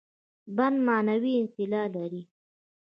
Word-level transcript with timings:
بنده 0.57 0.81
معنوي 0.87 1.33
اعتلا 1.41 1.83
لري. 1.95 2.23